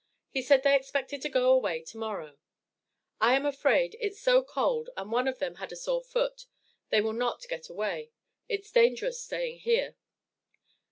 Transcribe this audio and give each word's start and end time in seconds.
He 0.31 0.41
said 0.41 0.63
they 0.63 0.75
expected 0.75 1.21
to 1.21 1.29
go 1.29 1.51
away 1.51 1.83
to 1.83 1.97
morrow. 1.99 2.39
I 3.19 3.35
am 3.35 3.45
afraid, 3.45 3.95
it's 3.99 4.19
so 4.19 4.41
cold, 4.43 4.89
and 4.97 5.11
one 5.11 5.27
of 5.27 5.37
them 5.37 5.57
had 5.57 5.71
a 5.71 5.75
sore 5.75 6.01
foot, 6.03 6.47
they 6.89 7.01
will 7.01 7.13
not 7.13 7.45
get 7.47 7.69
away 7.69 8.09
it's 8.49 8.71
dangerous 8.71 9.21
staying 9.23 9.59
here. 9.59 9.95